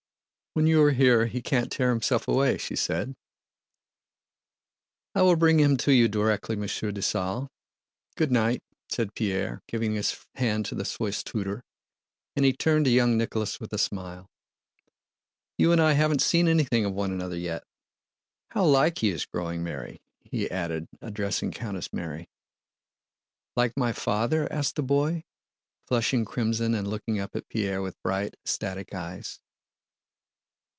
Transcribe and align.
"When 0.53 0.67
you 0.67 0.83
are 0.83 0.91
here 0.91 1.27
he 1.27 1.41
can't 1.41 1.71
tear 1.71 1.91
himself 1.91 2.27
away," 2.27 2.57
she 2.57 2.75
said. 2.75 3.15
"I 5.15 5.21
will 5.21 5.37
bring 5.37 5.61
him 5.61 5.77
to 5.77 5.93
you 5.93 6.09
directly, 6.09 6.57
Monsieur 6.57 6.91
Dessalles. 6.91 7.47
Good 8.17 8.33
night!" 8.33 8.61
said 8.89 9.15
Pierre, 9.15 9.61
giving 9.69 9.93
his 9.93 10.25
hand 10.35 10.65
to 10.65 10.75
the 10.75 10.83
Swiss 10.83 11.23
tutor, 11.23 11.63
and 12.35 12.43
he 12.43 12.51
turned 12.51 12.83
to 12.83 12.91
young 12.91 13.17
Nicholas 13.17 13.61
with 13.61 13.71
a 13.71 13.77
smile. 13.77 14.29
"You 15.57 15.71
and 15.71 15.79
I 15.79 15.93
haven't 15.93 16.21
seen 16.21 16.49
anything 16.49 16.83
of 16.83 16.91
one 16.91 17.13
another 17.13 17.37
yet.... 17.37 17.63
How 18.49 18.65
like 18.65 18.97
he 18.97 19.09
is 19.11 19.25
growing, 19.25 19.63
Mary!" 19.63 20.01
he 20.19 20.51
added, 20.51 20.89
addressing 21.01 21.51
Countess 21.53 21.93
Mary. 21.93 22.27
"Like 23.55 23.71
my 23.77 23.93
father?" 23.93 24.51
asked 24.51 24.75
the 24.75 24.83
boy, 24.83 25.23
flushing 25.87 26.25
crimson 26.25 26.75
and 26.75 26.89
looking 26.89 27.21
up 27.21 27.37
at 27.37 27.47
Pierre 27.47 27.81
with 27.81 27.95
bright, 28.03 28.33
ecstatic 28.43 28.93
eyes. 28.93 29.39